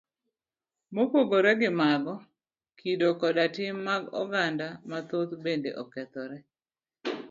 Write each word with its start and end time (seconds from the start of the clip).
Mopogore 0.93 1.51
gi 1.59 1.69
mago, 1.79 2.13
kido 2.79 3.07
koda 3.19 3.45
tim 3.55 3.75
mag 3.87 4.03
oganda 4.21 4.67
mathoth 4.89 5.33
bende 5.43 5.69
okethore. 5.81 6.37